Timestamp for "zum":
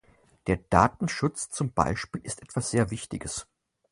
1.51-1.73